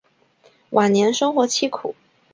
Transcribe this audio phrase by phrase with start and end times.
[0.71, 1.93] 晚年生活凄苦。